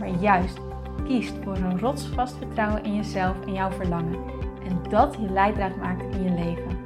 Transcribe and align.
maar 0.00 0.20
juist 0.20 0.58
kiest 1.04 1.34
voor 1.42 1.56
een 1.56 1.78
rotsvast 1.78 2.36
vertrouwen 2.36 2.84
in 2.84 2.94
jezelf 2.94 3.46
en 3.46 3.52
jouw 3.52 3.70
verlangen. 3.70 4.24
En 4.64 4.82
dat 4.88 5.14
je 5.14 5.30
leidraad 5.30 5.76
maakt 5.76 6.14
in 6.14 6.22
je 6.22 6.30
leven. 6.30 6.78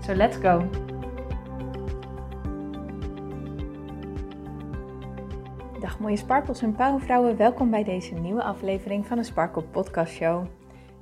So 0.00 0.14
let's 0.14 0.36
go! 0.36 0.68
Dag 5.80 5.98
mooie 5.98 6.16
sparkles 6.16 6.62
en 6.62 6.72
powervrouwen, 6.72 7.36
welkom 7.36 7.70
bij 7.70 7.84
deze 7.84 8.14
nieuwe 8.14 8.42
aflevering 8.42 9.06
van 9.06 9.16
de 9.16 9.22
Sparkle 9.22 9.62
Podcast 9.62 10.12
Show. 10.12 10.46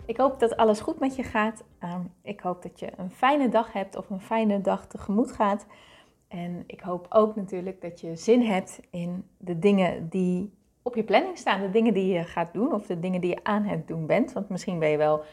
Ik 0.06 0.16
hoop 0.16 0.40
dat 0.40 0.56
alles 0.56 0.80
goed 0.80 0.98
met 0.98 1.16
je 1.16 1.23
gaat. 1.23 1.65
Ehm, 1.78 2.01
ik 2.23 2.40
hoop 2.40 2.62
dat 2.62 2.80
je 2.80 2.92
een 2.96 3.10
fijne 3.10 3.48
dag 3.48 3.73
hebt 3.73 3.96
of 3.96 4.10
een 4.10 4.20
fijne 4.20 4.60
dag 4.60 4.87
tegemoet 4.87 5.32
gaat. 5.32 5.66
En 6.28 6.65
ik 6.66 6.80
hoop 6.80 7.06
ook 7.09 7.37
natuurlijk 7.37 7.80
dat 7.80 8.01
je 8.01 8.16
zin 8.16 8.42
hebt 8.42 8.80
in 8.90 9.24
de 9.38 9.59
dingen 9.59 10.09
die 10.09 10.59
op 10.90 10.96
je 10.96 11.04
planning 11.04 11.38
staan. 11.38 11.60
De 11.60 11.70
dingen 11.70 11.94
die 11.94 12.12
je 12.12 12.24
gaat 12.24 12.52
doen 12.52 12.72
of 12.72 12.86
de 12.86 13.00
dingen 13.00 13.20
die 13.20 13.30
je 13.30 13.40
aan 13.42 13.62
het 13.62 13.88
doen 13.88 14.06
bent. 14.06 14.32
Want 14.32 14.48
misschien 14.48 14.78
ben 14.78 14.88
je 14.88 14.96
wel 14.96 15.24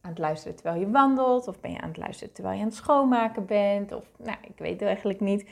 aan 0.00 0.10
het 0.10 0.18
luisteren 0.18 0.56
terwijl 0.56 0.80
je 0.80 0.90
wandelt. 0.90 1.48
Of 1.48 1.60
ben 1.60 1.70
je 1.70 1.80
aan 1.80 1.88
het 1.88 1.96
luisteren 1.96 2.34
terwijl 2.34 2.54
je 2.54 2.60
aan 2.62 2.68
het 2.68 2.76
schoonmaken 2.76 3.46
bent. 3.46 3.92
Of 3.92 4.04
nou, 4.16 4.36
ik 4.42 4.58
weet 4.58 4.80
het 4.80 4.88
eigenlijk 4.88 5.20
niet. 5.20 5.48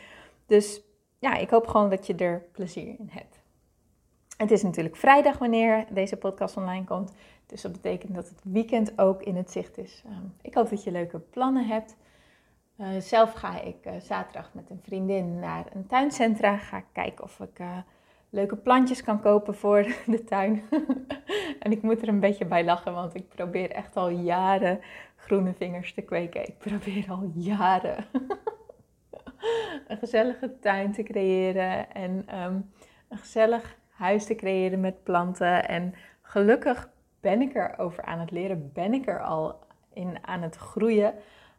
Dus 0.47 0.81
ja, 1.19 1.37
ik 1.37 1.51
hoop 1.51 1.67
gewoon 1.67 1.91
dat 1.91 2.07
je 2.07 2.15
er 2.15 2.43
plezier 2.53 2.87
in 2.99 3.09
hebt. 3.11 3.43
Het 4.37 4.51
is 4.51 4.63
natuurlijk 4.63 4.97
vrijdag 4.97 5.39
wanneer 5.39 5.87
deze 5.91 6.17
podcast 6.17 6.57
online 6.57 6.85
komt. 6.85 7.13
Dus 7.47 7.63
dat 7.63 7.73
betekent 7.73 8.15
dat 8.15 8.29
het 8.29 8.41
weekend 8.43 8.99
ook 8.99 9.23
in 9.23 9.37
het 9.37 9.51
zicht 9.51 9.79
is. 9.79 10.03
Ehm, 10.07 10.25
ik 10.43 10.55
hoop 10.55 10.71
dat 10.71 10.85
je 10.85 10.91
leuke 10.91 11.19
plannen 11.19 11.67
hebt. 11.67 11.97
Uh, 12.81 12.87
zelf 12.99 13.33
ga 13.33 13.61
ik 13.61 13.77
uh, 13.87 13.93
zaterdag 14.01 14.51
met 14.55 14.71
een 14.71 14.81
vriendin 14.83 15.39
naar 15.39 15.67
een 15.73 15.87
tuincentra. 15.87 16.57
Ga 16.57 16.85
kijken 16.93 17.25
of 17.25 17.41
ik 17.41 17.59
uh, 17.59 17.79
leuke 18.35 18.57
plantjes 18.57 19.03
kan 19.03 19.21
kopen 19.21 19.55
voor 19.55 19.83
de 20.07 20.25
tuin. 20.25 20.63
en 21.65 21.73
ik 21.73 21.83
moet 21.83 22.03
er 22.03 22.09
een 22.09 22.21
beetje 22.21 22.45
bij 22.45 22.65
lachen, 22.65 22.93
want 22.95 23.15
ik 23.15 23.29
probeer 23.29 23.71
echt 23.71 23.97
al 23.97 24.09
jaren 24.09 24.81
groene 25.17 25.53
vingers 25.55 25.95
te 25.95 26.03
kweken. 26.03 26.49
Ik 26.49 26.59
probeer 26.59 27.07
al 27.09 27.31
jaren 27.35 28.05
een 29.89 29.99
gezellige 29.99 30.59
tuin 30.61 30.93
te 30.93 31.03
creëren 31.03 31.93
en 31.93 32.23
ehm, 32.27 32.61
een 33.09 33.19
gezellig 33.19 33.77
huis 33.89 34.27
te 34.27 34.35
creëren 34.35 34.81
met 34.81 35.03
planten. 35.03 35.69
En 35.69 35.95
gelukkig 36.23 36.91
ben 37.21 37.41
ik 37.41 37.55
er 37.55 37.79
over 37.79 38.05
aan 38.05 38.21
het 38.21 38.31
leren, 38.31 38.71
ben 38.73 38.95
ik 38.95 39.09
er 39.09 39.23
al 39.23 39.59
in 39.93 40.19
aan 40.27 40.43
het 40.43 40.57
groeien. 40.57 41.15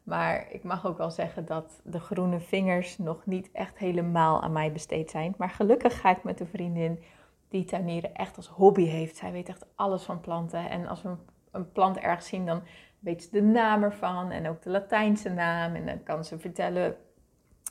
Maar 0.06 0.46
ik 0.50 0.64
mag 0.64 0.86
ook 0.86 0.98
wel 0.98 1.12
zeggen 1.12 1.46
dat 1.46 1.82
de 1.84 2.00
groene 2.00 2.40
vingers 2.40 2.98
nog 2.98 3.26
niet 3.26 3.52
echt 3.52 3.78
helemaal 3.78 4.42
aan 4.42 4.52
mij 4.52 4.72
besteed 4.72 5.10
zijn. 5.10 5.34
Maar 5.38 5.50
gelukkig 5.50 6.00
ga 6.00 6.10
ik 6.10 6.24
met 6.24 6.40
een 6.40 6.48
vriendin 6.48 7.04
die 7.50 7.66
tuinieren 7.66 8.16
echt 8.16 8.38
als 8.38 8.48
hobby 8.48 8.86
heeft. 8.86 9.18
Zij 9.18 9.32
weet 9.32 9.50
echt 9.50 9.66
alles 9.76 10.04
van 10.04 10.20
planten. 10.20 10.70
En 10.70 10.88
als 10.88 11.02
we 11.02 11.10
een 11.52 11.72
plant 11.72 11.98
ergens 11.98 12.28
zien, 12.28 12.46
dan 12.46 12.62
weet 13.00 13.24
ze 13.24 13.30
de 13.32 13.42
naam 13.42 13.84
ervan 13.84 14.32
en 14.32 14.50
ook 14.50 14.62
de 14.62 14.70
Latijnse 14.70 15.30
naam. 15.30 15.76
En 15.76 15.86
dan 15.86 16.04
kan 16.04 16.26
ze 16.26 16.40
vertellen 16.40 16.96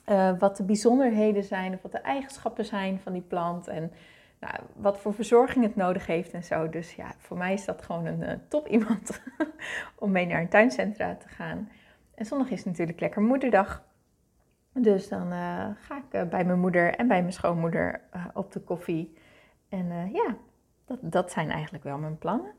uh, 0.09 0.39
wat 0.39 0.57
de 0.57 0.63
bijzonderheden 0.63 1.43
zijn 1.43 1.73
of 1.73 1.81
wat 1.81 1.91
de 1.91 1.97
eigenschappen 1.97 2.65
zijn 2.65 2.99
van 2.99 3.13
die 3.13 3.21
plant. 3.21 3.67
En 3.67 3.91
nou, 4.39 4.55
wat 4.75 4.99
voor 4.99 5.13
verzorging 5.13 5.65
het 5.65 5.75
nodig 5.75 6.05
heeft 6.05 6.31
en 6.31 6.43
zo. 6.43 6.69
Dus 6.69 6.95
ja, 6.95 7.15
voor 7.17 7.37
mij 7.37 7.53
is 7.53 7.65
dat 7.65 7.81
gewoon 7.81 8.05
een 8.05 8.21
uh, 8.21 8.31
top 8.47 8.67
iemand 8.77 9.21
om 9.95 10.11
mee 10.11 10.25
naar 10.25 10.41
een 10.41 10.49
tuincentra 10.49 11.15
te 11.15 11.27
gaan. 11.27 11.69
En 12.15 12.25
zondag 12.25 12.49
is 12.49 12.65
natuurlijk 12.65 12.99
lekker 12.99 13.21
moederdag. 13.21 13.83
Dus 14.71 15.07
dan 15.07 15.31
uh, 15.31 15.67
ga 15.75 15.97
ik 15.97 16.13
uh, 16.13 16.23
bij 16.23 16.45
mijn 16.45 16.59
moeder 16.59 16.95
en 16.95 17.07
bij 17.07 17.21
mijn 17.21 17.33
schoonmoeder 17.33 18.01
uh, 18.15 18.25
op 18.33 18.51
de 18.51 18.59
koffie. 18.59 19.17
En 19.69 20.11
ja, 20.11 20.37
dat, 20.85 20.99
dat 21.01 21.31
zijn 21.31 21.49
eigenlijk 21.49 21.83
wel 21.83 21.97
mijn 21.97 22.17
plannen. 22.17 22.51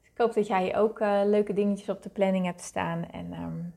Dus 0.00 0.10
ik 0.10 0.18
hoop 0.18 0.34
dat 0.34 0.46
jij 0.46 0.76
ook 0.76 1.00
leuke 1.24 1.52
dingetjes 1.52 1.88
op 1.88 2.02
de 2.02 2.08
planning 2.08 2.44
hebt 2.44 2.60
staan. 2.60 3.10
En 3.10 3.32
um, 3.32 3.74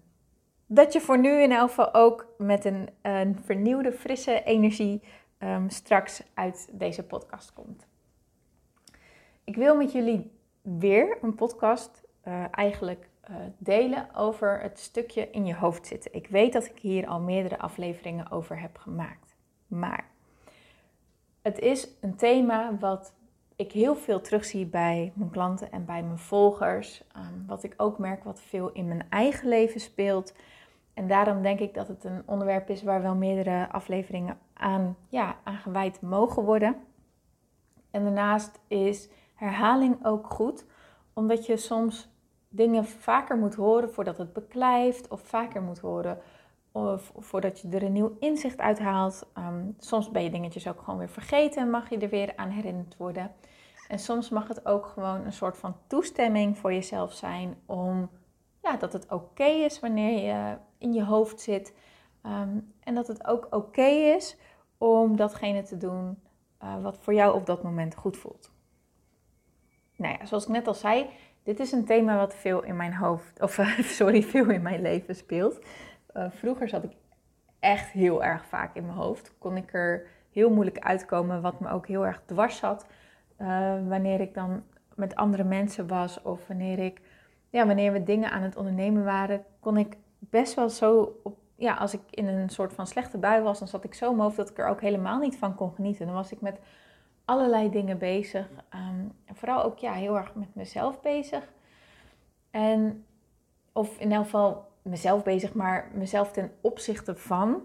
dat 0.66 0.94
je 0.94 1.01
voor 1.01 1.19
nu 1.19 1.41
in 1.41 1.51
elk 1.51 1.69
geval 1.69 1.94
ook 1.94 2.28
met 2.38 2.66
een, 2.66 2.89
vernieuwde, 3.44 3.91
frisse 3.91 4.44
energie 4.44 5.03
um, 5.39 5.69
straks 5.69 6.23
uit 6.34 6.69
deze 6.72 7.03
podcast 7.03 7.53
komt. 7.53 7.88
Ik 9.44 9.55
wil 9.55 9.75
met 9.75 9.91
jullie 9.91 10.31
weer 10.61 11.17
een 11.22 11.35
podcast 11.35 12.03
eigenlijk 12.51 13.09
delen 13.58 14.16
over 14.16 14.62
het 14.62 14.80
stukje 14.80 15.30
in 15.30 15.46
je 15.46 15.56
hoofd 15.56 15.88
zitten. 15.88 16.14
Ik 16.14 16.28
weet 16.28 16.54
dat 16.54 16.66
ik 16.66 16.80
hier 16.80 17.08
al 17.08 17.20
meerdere 17.20 17.60
afleveringen 17.60 18.32
over 18.32 18.62
heb 18.62 18.78
gemaakt. 18.78 19.36
Maar 19.68 20.06
het 21.42 21.60
is 21.60 21.88
een 22.02 22.16
thema 22.16 22.78
wat 22.80 23.14
ik 23.56 23.72
heel 23.72 23.96
veel 23.96 24.22
terugzie 24.22 24.66
bij 24.66 25.12
mijn 25.16 25.30
klanten 25.30 25.72
en 25.72 25.86
bij 25.86 26.04
mijn 26.04 26.18
volgers. 26.18 27.04
Um, 27.16 27.44
wat 27.48 27.64
ik 27.64 27.74
ook 27.78 27.98
merk 27.98 28.24
wat 28.24 28.42
veel 28.42 28.72
in 28.72 28.88
mijn 28.88 29.06
eigen 29.10 29.48
leven 29.48 29.80
speelt. 29.80 30.34
En 30.94 31.08
daarom 31.08 31.42
denk 31.42 31.59
ik 31.59 31.74
dat 31.74 31.88
het 31.88 32.04
een 32.04 32.24
onderwerp 32.26 32.70
is 32.70 32.84
waar 32.84 33.02
wel 33.02 33.16
meerdere 33.16 33.70
afleveringen 33.72 34.38
aan, 34.54 34.98
ja, 35.09 35.36
aan 35.44 35.58
gewijd 35.58 36.02
mogen 36.02 36.44
worden. 36.44 36.76
En 37.92 38.04
daarnaast 38.04 38.59
is 38.68 39.09
herhaling 39.36 40.06
ook 40.06 40.34
goed, 40.34 40.66
omdat 41.14 41.46
je 41.46 41.58
soms 41.58 42.09
dingen 42.57 42.85
vaker 42.85 43.38
moet 43.38 43.56
horen 43.56 43.91
voordat 43.94 44.18
het 44.18 44.34
beklijft, 44.34 45.07
of 45.07 45.22
vaker 45.22 45.62
moet 45.62 45.79
horen 45.79 46.19
of 46.72 47.12
voordat 47.18 47.59
je 47.59 47.69
er 47.69 47.84
een 47.84 47.91
nieuw 47.91 48.18
inzicht 48.19 48.59
uithaalt. 48.59 49.28
Um, 49.38 49.75
soms 49.79 50.12
ben 50.12 50.23
je 50.23 50.29
dingetjes 50.29 50.67
ook 50.67 50.79
gewoon 50.79 51.00
weer 51.00 51.09
vergeten 51.09 51.62
en 51.62 51.69
mag 51.69 51.90
je 51.90 51.97
er 51.97 52.09
weer 52.09 52.34
aan 52.35 52.50
herinnerd 52.50 52.97
worden. 52.97 53.31
En 53.88 54.00
soms 54.00 54.29
mag 54.29 54.47
het 54.47 54.66
ook 54.66 54.85
gewoon 54.85 55.25
een 55.25 55.34
soort 55.34 55.57
van 55.57 55.75
toestemming 55.88 56.57
voor 56.57 56.73
jezelf 56.73 57.13
zijn 57.13 57.57
om 57.66 58.09
ja, 58.62 58.78
dat 58.78 58.94
het 58.94 59.12
oké 59.12 59.44
is 59.44 59.79
wanneer 59.79 60.25
je 60.25 60.57
in 60.78 60.94
je 60.94 61.03
hoofd 61.03 61.41
zit. 61.41 61.73
Um, 62.25 62.73
en 62.79 62.96
dat 62.96 63.07
het 63.07 63.28
ook 63.28 63.47
oké 63.50 63.88
is 64.16 64.38
om 64.78 65.16
datgene 65.16 65.63
te 65.63 65.78
doen 65.78 66.19
uh, 66.63 66.81
wat 66.81 66.97
voor 67.00 67.13
jou 67.13 67.35
op 67.35 67.46
dat 67.46 67.63
moment 67.63 67.96
goed 67.96 68.17
voelt. 68.17 68.51
Nou 69.97 70.16
ja, 70.19 70.25
zoals 70.25 70.44
ik 70.44 70.50
net 70.50 70.68
al 70.68 70.74
zei, 70.74 71.09
dit 71.44 71.59
is 71.59 71.72
een 71.72 71.85
thema 71.85 72.18
wat 72.18 72.35
veel 72.35 72.63
in 72.63 72.75
mijn 72.75 72.94
hoofd, 72.94 73.41
of 73.41 73.59
sorry, 74.00 74.24
veel 74.24 74.50
in 74.50 74.62
mijn 74.62 74.81
leven 74.81 75.16
speelt. 75.16 75.59
Uh, 76.13 76.25
vroeger 76.30 76.69
zat 76.69 76.84
ik 76.84 76.91
echt 77.59 77.91
heel 77.91 78.24
erg 78.24 78.46
vaak 78.46 78.75
in 78.75 78.85
mijn 78.85 78.97
hoofd. 78.97 79.38
Kon 79.38 79.58
ik 79.58 79.74
er 79.74 80.08
heel 80.31 80.50
moeilijk 80.50 80.80
uitkomen, 80.80 81.41
wat 81.41 81.59
me 81.59 81.69
ook 81.69 81.88
heel 81.88 82.06
erg 82.06 82.22
dwars 82.25 82.58
zat. 82.58 82.85
Uh, 83.41 83.47
wanneer 83.88 84.19
ik 84.19 84.34
dan 84.34 84.63
met 84.96 85.16
andere 85.16 85.44
mensen 85.44 85.88
was 85.88 86.22
of 86.22 86.47
wanneer 86.47 86.79
ik, 86.79 87.02
ja, 87.50 87.66
wanneer 87.66 87.91
we 87.91 88.03
dingen 88.03 88.31
aan 88.31 88.41
het 88.41 88.56
ondernemen 88.56 89.03
waren, 89.03 89.44
kon 89.59 89.78
ik 89.78 89.97
best 90.19 90.53
wel 90.53 90.69
zo 90.69 91.19
op, 91.24 91.38
ja, 91.56 91.74
als 91.74 91.94
ik 91.94 92.02
in 92.09 92.28
een 92.28 92.50
soort 92.50 92.74
van 92.74 92.88
slechte 92.88 93.18
bui 93.18 93.41
was, 93.41 93.59
dan 93.59 93.68
zat 93.68 93.84
ik 93.84 93.94
zo 93.94 94.06
in 94.06 94.12
mijn 94.12 94.24
hoofd 94.24 94.38
dat 94.38 94.50
ik 94.50 94.58
er 94.58 94.68
ook 94.68 94.81
helemaal 94.81 95.19
niet 95.19 95.38
van 95.38 95.56
kon 95.56 95.74
genieten. 95.74 96.06
Dan 96.06 96.16
was 96.16 96.31
ik 96.31 96.41
met 96.41 96.59
allerlei 97.28 97.70
dingen 97.70 97.98
bezig. 97.98 98.50
Um, 98.76 99.12
vooral 99.34 99.64
ook 99.64 99.78
ja, 99.78 99.94
heel 99.94 100.18
erg 100.18 100.35
met 100.35 100.56
mezelf 100.56 101.02
bezig. 101.02 101.53
En, 102.52 103.06
of 103.72 104.00
in 104.00 104.12
elk 104.12 104.24
geval 104.24 104.72
mezelf 104.82 105.24
bezig, 105.24 105.53
maar 105.53 105.91
mezelf 105.94 106.32
ten 106.32 106.52
opzichte 106.62 107.16
van 107.16 107.62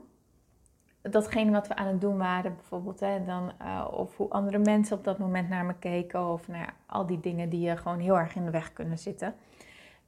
datgene 1.02 1.50
wat 1.50 1.68
we 1.68 1.74
aan 1.76 1.86
het 1.86 2.00
doen 2.00 2.18
waren, 2.18 2.54
bijvoorbeeld. 2.54 3.00
Hè, 3.00 3.24
dan, 3.24 3.52
uh, 3.62 3.88
of 3.90 4.16
hoe 4.16 4.28
andere 4.28 4.58
mensen 4.58 4.96
op 4.96 5.04
dat 5.04 5.18
moment 5.18 5.48
naar 5.48 5.64
me 5.64 5.74
keken. 5.74 6.28
Of 6.28 6.46
ja, 6.46 6.74
al 6.86 7.06
die 7.06 7.20
dingen 7.20 7.48
die 7.48 7.60
je 7.60 7.76
gewoon 7.76 7.98
heel 7.98 8.18
erg 8.18 8.34
in 8.34 8.44
de 8.44 8.50
weg 8.50 8.72
kunnen 8.72 8.98
zitten. 8.98 9.34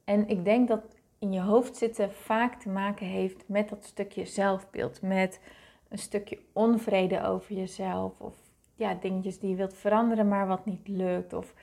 En 0.05 0.29
ik 0.29 0.45
denk 0.45 0.69
dat 0.69 0.97
in 1.19 1.33
je 1.33 1.41
hoofd 1.41 1.77
zitten 1.77 2.13
vaak 2.13 2.61
te 2.61 2.69
maken 2.69 3.07
heeft 3.07 3.49
met 3.49 3.69
dat 3.69 3.85
stukje 3.85 4.25
zelfbeeld. 4.25 5.03
Met 5.03 5.41
een 5.89 5.99
stukje 5.99 6.39
onvrede 6.53 7.23
over 7.23 7.55
jezelf. 7.55 8.21
Of 8.21 8.35
ja, 8.75 8.95
dingetjes 8.95 9.39
die 9.39 9.51
je 9.51 9.57
wilt 9.57 9.75
veranderen, 9.75 10.29
maar 10.29 10.47
wat 10.47 10.65
niet 10.65 10.89
lukt. 10.89 11.33
Of 11.33 11.55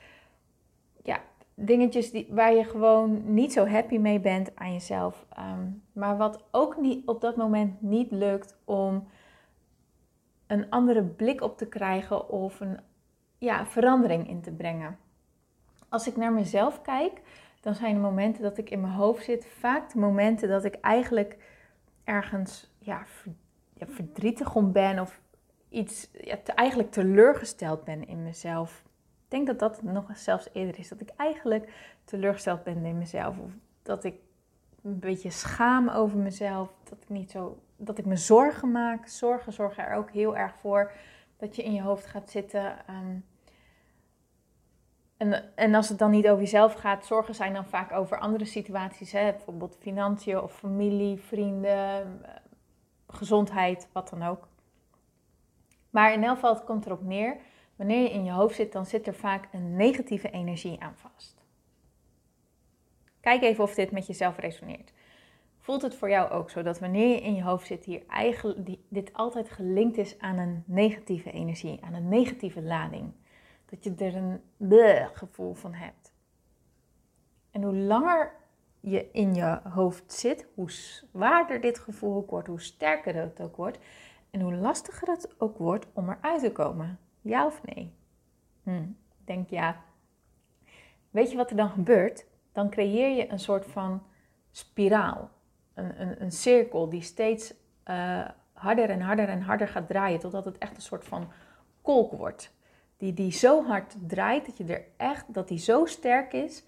ja, 1.04 1.22
dingetjes 1.54 2.12
die, 2.12 2.28
waar 2.30 2.54
je 2.54 2.64
gewoon 2.64 3.34
niet 3.34 3.54
zo 3.54 3.68
happy 3.68 3.98
mee 3.98 4.20
bent 4.20 4.56
aan 4.56 4.74
jezelf. 4.74 5.26
Ehm, 5.30 5.68
maar 5.94 6.18
wat 6.18 6.44
ook 6.52 6.78
niet, 6.78 7.08
op 7.08 7.22
dat 7.22 7.36
moment 7.36 7.82
niet 7.82 8.12
lukt 8.12 8.58
om 8.66 9.08
een 10.48 10.70
andere 10.70 11.04
blik 11.04 11.42
op 11.42 11.58
te 11.58 11.68
krijgen 11.68 12.30
of 12.30 12.60
een 12.60 12.80
ja, 13.38 13.66
verandering 13.66 14.28
in 14.28 14.42
te 14.42 14.52
brengen. 14.52 14.98
Als 15.90 16.08
ik 16.08 16.16
naar 16.16 16.34
mezelf 16.34 16.82
kijk, 16.82 17.22
dan 17.62 17.76
zijn 17.76 17.94
de 17.94 18.00
momenten 18.00 18.44
dat 18.44 18.58
ik 18.58 18.70
in 18.70 18.82
mijn 18.82 18.94
hoofd 18.94 19.24
zit 19.24 19.46
vaak 19.46 19.92
de 19.92 20.00
momenten 20.00 20.50
dat 20.50 20.64
ik 20.64 20.76
eigenlijk 20.76 21.38
ergens 22.04 22.74
ja, 22.80 23.06
ja 23.74 23.86
verdrietig 23.88 24.56
om 24.56 24.72
ben 24.72 25.00
of 25.00 25.21
iets 25.72 26.08
ja, 26.12 26.38
eigenlijk 26.56 26.92
teleurgesteld 26.92 27.84
ben 27.84 28.08
in 28.08 28.24
mezelf. 28.24 28.84
Ik 29.24 29.38
denk 29.38 29.48
dat 29.48 29.60
dat 29.60 29.82
nog 29.82 30.18
zelfs 30.18 30.48
eerder 30.54 30.80
is. 30.80 30.90
Dat 30.90 31.02
ik 31.02 31.10
eigenlijk 31.18 31.74
teleurgesteld 32.04 32.64
ben 32.64 32.86
in 32.86 32.98
mezelf. 32.98 33.38
Of 33.38 33.52
dat 33.84 34.04
ik 34.04 34.16
een 34.84 35.00
beetje 35.00 35.30
schaam 35.30 35.90
over 35.90 36.18
mezelf. 36.18 36.70
Dat 36.84 36.98
ik 37.02 37.10
niet 37.10 37.32
zo. 37.32 37.60
Dat 37.76 37.98
ik 37.98 38.06
me 38.06 38.16
zorgen 38.16 38.72
maak. 38.72 39.08
Zorgen 39.08 39.54
zorgen 39.54 39.86
er 39.86 39.96
ook 39.96 40.12
heel 40.12 40.38
erg 40.38 40.54
voor. 40.60 40.92
Dat 41.38 41.56
je 41.56 41.64
in 41.64 41.74
je 41.74 41.82
hoofd 41.82 42.06
gaat 42.06 42.30
zitten. 42.30 42.88
Ehm, 42.88 43.18
en, 45.18 45.56
en 45.56 45.76
als 45.76 45.90
het 45.90 46.00
dan 46.00 46.12
niet 46.12 46.28
over 46.28 46.44
jezelf 46.44 46.74
gaat, 46.74 47.06
zorgen 47.06 47.36
zijn 47.36 47.54
dan 47.54 47.66
vaak 47.66 47.92
over 47.92 48.20
andere 48.20 48.46
situaties. 48.46 49.12
Hè? 49.12 49.32
Bijvoorbeeld 49.32 49.78
financiën 49.80 50.42
of 50.42 50.54
familie, 50.54 51.20
vrienden, 51.20 52.26
eh, 52.26 52.36
gezondheid, 53.08 53.88
wat 53.92 54.10
dan 54.10 54.24
ook. 54.24 54.48
Maar 55.92 56.14
in 56.14 56.24
elk 56.24 56.34
geval, 56.34 56.54
het 56.54 56.64
komt 56.64 56.86
erop 56.86 57.04
neer. 57.04 57.38
Wanneer 57.76 58.02
je 58.02 58.12
in 58.12 58.24
je 58.24 58.32
hoofd 58.32 58.56
zit, 58.56 58.72
dan 58.72 58.86
zit 58.86 59.08
er 59.08 59.14
vaak 59.14 59.48
een 59.52 59.76
negatieve 59.76 60.30
energie 60.30 60.80
aan 60.80 60.96
vast. 60.96 61.44
Kijk 63.20 63.42
even 63.42 63.64
of 63.64 63.74
dit 63.74 63.92
met 63.92 64.08
jezelf 64.08 64.38
resoneert. 64.38 64.94
Voelt 65.60 65.82
het 65.82 65.96
voor 65.96 66.10
jou 66.10 66.30
ook 66.30 66.50
zo 66.50 66.62
dat 66.62 66.80
wanneer 66.80 67.08
je 67.08 67.22
in 67.22 67.36
je 67.36 67.44
hoofd 67.44 67.68
zit, 67.68 67.86
hier 67.86 68.04
eigenlijk, 68.08 68.78
dit 68.88 69.14
altijd 69.14 69.50
gelinkt 69.50 69.98
is 69.98 70.20
aan 70.20 70.38
een 70.38 70.64
negatieve 70.66 71.32
energie, 71.32 71.84
aan 71.84 71.94
een 71.94 72.08
negatieve 72.10 72.62
lading? 72.62 73.12
Dat 73.66 73.84
je 73.84 73.96
er 73.98 74.16
een 74.16 74.42
gevoel 75.14 75.54
van 75.54 75.74
hebt. 75.74 76.14
En 77.52 77.64
hoe 77.64 77.76
langer 77.76 78.34
je 78.80 79.10
in 79.12 79.36
je 79.36 79.60
hoofd 79.64 80.14
zit, 80.14 80.48
hoe 80.56 80.72
zwaarder 80.72 81.62
dit 81.62 81.80
gevoel 81.80 82.16
ook 82.16 82.30
wordt, 82.30 82.48
hoe 82.48 82.62
sterker 82.62 83.16
het 83.16 83.42
ook 83.42 83.56
wordt 83.56 83.80
en 84.32 84.42
hoe 84.42 84.56
lastiger 84.56 85.08
het 85.08 85.36
ook 85.38 85.58
wordt 85.58 85.88
om 85.94 86.10
eruit 86.10 86.42
te 86.42 86.52
komen. 86.52 87.00
Ja 87.22 87.46
of 87.46 87.62
nee? 87.64 87.94
Hm, 88.64 88.88
denk 89.26 89.50
ja. 89.50 89.82
Weet 91.10 91.32
je 91.32 91.38
wat 91.38 91.50
er 91.50 91.56
dan 91.56 91.70
gebeurt? 91.70 92.26
Dan 92.52 92.70
creëer 92.70 93.16
je 93.16 93.32
een 93.32 93.40
soort 93.40 93.66
van 93.66 94.04
spiraal. 94.52 95.30
Een, 95.74 96.02
een, 96.02 96.22
een 96.22 96.32
cirkel 96.32 96.90
die 96.90 97.02
steeds 97.02 97.54
uh, 97.86 98.28
harder 98.54 98.90
en 98.90 99.02
harder 99.02 99.30
en 99.30 99.42
harder 99.42 99.68
gaat 99.68 99.88
draaien. 99.88 100.20
Totdat 100.20 100.46
het 100.46 100.58
echt 100.58 100.76
een 100.76 100.82
soort 100.82 101.06
van 101.06 101.32
kolk 101.82 102.12
wordt. 102.12 102.54
Die, 102.98 103.14
die 103.14 103.32
zo 103.32 103.66
hard 103.66 103.96
draait 104.08 104.46
dat 104.46 104.58
je 104.58 104.66
er 104.66 104.86
echt, 104.98 105.34
dat 105.34 105.48
die 105.48 105.60
zo 105.60 105.86
sterk 105.86 106.34
is. 106.34 106.66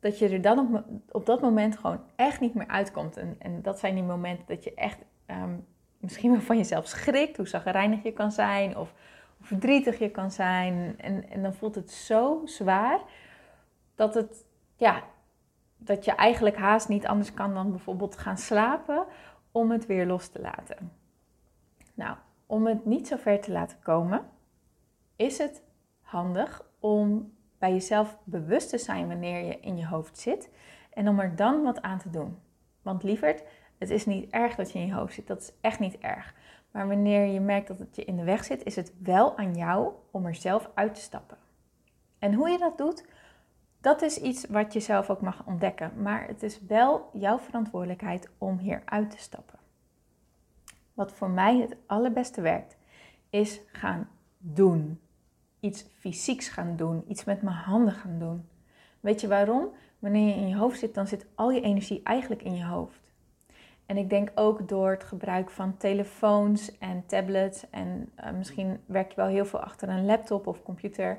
Dat 0.00 0.18
je 0.18 0.28
er 0.28 0.42
dan 0.42 0.58
op, 0.58 0.84
op 1.10 1.26
dat 1.26 1.40
moment 1.40 1.76
gewoon 1.76 2.00
echt 2.16 2.40
niet 2.40 2.54
meer 2.54 2.66
uitkomt. 2.66 3.16
En, 3.16 3.36
en 3.38 3.62
dat 3.62 3.78
zijn 3.78 3.94
die 3.94 4.04
momenten 4.04 4.46
dat 4.46 4.64
je 4.64 4.74
echt 4.74 4.98
um, 5.26 5.66
misschien 6.04 6.30
wel 6.30 6.40
van 6.40 6.56
jezelf 6.56 6.86
schrikt, 6.86 7.36
hoe 7.36 7.48
zagrijnig 7.48 8.02
je 8.02 8.12
kan 8.12 8.32
zijn 8.32 8.76
of 8.76 8.92
hoe 9.36 9.46
verdrietig 9.46 9.98
je 9.98 10.10
kan 10.10 10.30
zijn. 10.30 10.94
En, 10.98 11.30
en 11.30 11.42
dan 11.42 11.54
voelt 11.54 11.74
het 11.74 11.90
zo 11.90 12.42
zwaar 12.44 13.00
dat, 13.94 14.14
het, 14.14 14.44
ja, 14.76 15.02
dat 15.76 16.04
je 16.04 16.12
eigenlijk 16.12 16.56
haast 16.56 16.88
niet 16.88 17.06
anders 17.06 17.34
kan 17.34 17.54
dan 17.54 17.70
bijvoorbeeld 17.70 18.16
gaan 18.16 18.38
slapen 18.38 19.06
om 19.52 19.70
het 19.70 19.86
weer 19.86 20.06
los 20.06 20.28
te 20.28 20.40
laten. 20.40 20.92
Nou, 21.94 22.16
om 22.46 22.66
het 22.66 22.84
niet 22.84 23.08
zo 23.08 23.16
ver 23.16 23.40
te 23.40 23.52
laten 23.52 23.78
komen, 23.82 24.30
is 25.16 25.38
het 25.38 25.62
handig 26.00 26.62
om 26.78 27.32
bij 27.58 27.72
jezelf 27.72 28.18
bewust 28.24 28.68
te 28.68 28.78
zijn 28.78 29.08
wanneer 29.08 29.44
je 29.44 29.60
in 29.60 29.76
je 29.76 29.86
hoofd 29.86 30.18
zit 30.18 30.50
en 30.90 31.08
om 31.08 31.20
er 31.20 31.36
dan 31.36 31.62
wat 31.62 31.82
aan 31.82 31.98
te 31.98 32.10
doen. 32.10 32.38
Want 32.82 33.02
lieverd, 33.02 33.42
het 33.78 33.90
is 33.90 34.06
niet 34.06 34.30
erg 34.30 34.54
dat 34.54 34.72
je 34.72 34.78
in 34.78 34.86
je 34.86 34.94
hoofd 34.94 35.14
zit, 35.14 35.26
dat 35.26 35.40
is 35.40 35.52
echt 35.60 35.78
niet 35.78 35.98
erg. 35.98 36.34
Maar 36.70 36.88
wanneer 36.88 37.26
je 37.26 37.40
merkt 37.40 37.68
dat 37.68 37.78
het 37.78 37.96
je 37.96 38.04
in 38.04 38.16
de 38.16 38.24
weg 38.24 38.44
zit, 38.44 38.64
is 38.64 38.76
het 38.76 38.92
wel 39.02 39.36
aan 39.36 39.54
jou 39.54 39.92
om 40.10 40.26
er 40.26 40.34
zelf 40.34 40.70
uit 40.74 40.94
te 40.94 41.00
stappen. 41.00 41.36
En 42.18 42.34
hoe 42.34 42.48
je 42.48 42.58
dat 42.58 42.78
doet, 42.78 43.04
dat 43.80 44.02
is 44.02 44.18
iets 44.18 44.46
wat 44.46 44.72
je 44.72 44.80
zelf 44.80 45.10
ook 45.10 45.20
mag 45.20 45.46
ontdekken. 45.46 46.02
Maar 46.02 46.26
het 46.26 46.42
is 46.42 46.60
wel 46.60 47.08
jouw 47.12 47.38
verantwoordelijkheid 47.38 48.30
om 48.38 48.58
hier 48.58 48.82
uit 48.84 49.10
te 49.10 49.18
stappen. 49.18 49.58
Wat 50.94 51.12
voor 51.12 51.30
mij 51.30 51.56
het 51.56 51.76
allerbeste 51.86 52.40
werkt, 52.40 52.76
is 53.30 53.60
gaan 53.72 54.08
doen. 54.38 55.00
Iets 55.60 55.86
fysieks 55.98 56.48
gaan 56.48 56.76
doen, 56.76 57.04
iets 57.08 57.24
met 57.24 57.42
mijn 57.42 57.56
handen 57.56 57.94
gaan 57.94 58.18
doen. 58.18 58.48
Weet 59.00 59.20
je 59.20 59.28
waarom? 59.28 59.68
Wanneer 59.98 60.28
je 60.28 60.34
in 60.34 60.48
je 60.48 60.56
hoofd 60.56 60.78
zit, 60.78 60.94
dan 60.94 61.06
zit 61.06 61.26
al 61.34 61.50
je 61.50 61.60
energie 61.60 62.00
eigenlijk 62.02 62.42
in 62.42 62.54
je 62.54 62.64
hoofd. 62.64 63.00
En 63.86 63.96
ik 63.96 64.10
denk 64.10 64.30
ook 64.34 64.68
door 64.68 64.90
het 64.90 65.04
gebruik 65.04 65.50
van 65.50 65.76
telefoons 65.76 66.78
en 66.78 67.06
tablets. 67.06 67.70
En 67.70 68.12
uh, 68.24 68.30
misschien 68.30 68.80
werk 68.86 69.10
je 69.10 69.16
wel 69.16 69.26
heel 69.26 69.44
veel 69.44 69.60
achter 69.60 69.88
een 69.88 70.04
laptop 70.04 70.46
of 70.46 70.62
computer. 70.62 71.18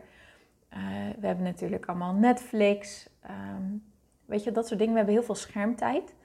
Uh, 0.73 0.79
we 1.19 1.27
hebben 1.27 1.43
natuurlijk 1.43 1.85
allemaal 1.85 2.13
Netflix. 2.13 3.09
Um, 3.29 3.83
weet 4.25 4.43
je, 4.43 4.51
dat 4.51 4.67
soort 4.67 4.79
dingen. 4.79 4.93
We 4.93 4.99
hebben 4.99 5.17
heel 5.17 5.25
veel 5.25 5.35
schermtijd. 5.35 6.15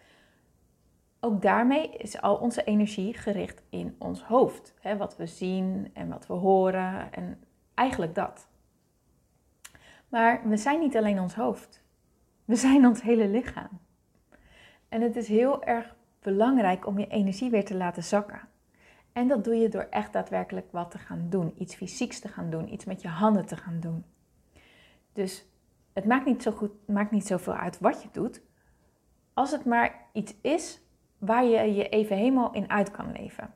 Ook 1.20 1.42
daarmee 1.42 1.90
is 1.90 2.20
al 2.20 2.36
onze 2.36 2.64
energie 2.64 3.14
gericht 3.14 3.62
in 3.68 3.96
ons 3.98 4.22
hoofd. 4.22 4.74
Hè, 4.80 4.96
wat 4.96 5.16
we 5.16 5.26
zien 5.26 5.90
en 5.92 6.08
wat 6.08 6.26
we 6.26 6.34
horen. 6.34 7.12
En 7.12 7.44
eigenlijk 7.74 8.14
dat. 8.14 8.48
Maar 10.08 10.48
we 10.48 10.56
zijn 10.56 10.80
niet 10.80 10.96
alleen 10.96 11.20
ons 11.20 11.34
hoofd. 11.34 11.82
We 12.44 12.56
zijn 12.56 12.86
ons 12.90 13.02
hele 13.02 13.28
lichaam. 13.28 13.80
En 14.88 15.00
het 15.00 15.16
is 15.16 15.28
heel 15.28 15.64
erg 15.64 15.94
belangrijk 16.22 16.86
om 16.86 16.98
je 16.98 17.06
energie 17.06 17.50
weer 17.50 17.64
te 17.64 17.76
laten 17.76 18.02
zakken. 18.02 18.40
En 19.12 19.28
dat 19.28 19.44
doe 19.44 19.54
je 19.54 19.68
door 19.68 19.86
echt 19.90 20.12
daadwerkelijk 20.12 20.66
wat 20.70 20.90
te 20.90 20.98
gaan 20.98 21.26
doen. 21.28 21.54
Iets 21.58 21.74
fysieks 21.74 22.20
te 22.20 22.28
gaan 22.28 22.50
doen. 22.50 22.72
Iets 22.72 22.84
met 22.84 23.02
je 23.02 23.08
handen 23.08 23.46
te 23.46 23.56
gaan 23.56 23.80
doen. 23.80 24.04
Dus 25.12 25.44
het 25.92 26.04
maakt 26.04 26.26
niet, 26.26 26.42
zo 26.42 26.50
goed, 26.50 26.70
maakt 26.86 27.10
niet 27.10 27.26
zoveel 27.26 27.54
uit 27.54 27.80
wat 27.80 28.02
je 28.02 28.08
doet. 28.12 28.42
Als 29.34 29.50
het 29.50 29.64
maar 29.64 29.94
iets 30.12 30.34
is 30.40 30.80
waar 31.18 31.44
je 31.44 31.74
je 31.74 31.88
even 31.88 32.16
helemaal 32.16 32.52
in 32.52 32.70
uit 32.70 32.90
kan 32.90 33.12
leven. 33.12 33.54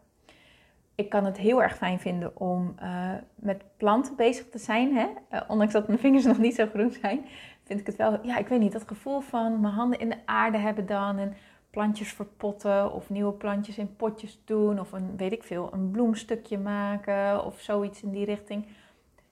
Ik 0.95 1.09
kan 1.09 1.25
het 1.25 1.37
heel 1.37 1.63
erg 1.63 1.77
fijn 1.77 2.01
vinden 2.01 2.37
om 2.41 2.75
uh, 2.83 3.13
met 3.35 3.65
planten 3.77 4.17
bezig 4.17 4.49
te 4.49 4.59
zijn. 4.59 4.97
Hè? 4.97 5.07
Uh, 5.31 5.41
ondanks 5.49 5.73
dat 5.73 5.87
mijn 5.87 5.99
vingers 5.99 6.25
nog 6.33 6.39
niet 6.39 6.55
zo 6.55 6.67
groen 6.67 6.91
zijn, 6.91 7.25
vind 7.63 7.81
ik 7.81 7.87
het 7.87 7.97
wel, 7.97 8.27
ja, 8.27 8.37
ik 8.37 8.49
weet 8.49 8.61
niet, 8.61 8.73
dat 8.73 8.89
gevoel 8.89 9.21
van 9.21 9.61
mijn 9.61 9.75
handen 9.75 9.99
in 9.99 10.09
de 10.09 10.27
aarde 10.27 10.59
hebben 10.59 10.87
dan. 10.87 11.19
En 11.19 11.35
plantjes 11.75 12.13
verpotten 12.13 12.93
of 12.93 13.11
nieuwe 13.11 13.33
plantjes 13.33 13.79
in 13.79 13.97
potjes 13.97 14.41
doen 14.45 14.81
of 14.81 14.93
een, 14.93 15.17
weet 15.17 15.33
ik 15.33 15.43
veel, 15.43 15.73
een 15.73 15.91
bloemstukje 15.91 16.59
maken 16.59 17.45
of 17.45 17.61
zoiets 17.61 18.03
in 18.03 18.11
die 18.11 18.25
richting. 18.25 18.67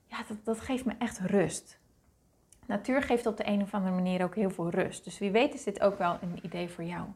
Ja, 0.07 0.17
dat, 0.29 0.37
dat 0.45 0.61
geeft 0.61 0.85
me 0.85 0.93
echt 0.99 1.21
rust. 1.21 1.79
Natuur 2.67 3.03
geeft 3.03 3.27
op 3.27 3.37
de 3.37 3.47
een 3.47 3.63
of 3.63 3.75
andere 3.75 3.95
manier 3.95 4.25
ook 4.25 4.35
heel 4.35 4.51
veel 4.51 4.71
rust. 4.71 5.05
Dus 5.05 5.19
wie 5.19 5.31
weet 5.31 5.55
is 5.55 5.65
dit 5.65 5.81
ook 5.81 5.99
wel 5.99 6.19
een 6.23 6.39
idee 6.43 6.69
voor 6.69 6.85
jou. 6.85 7.07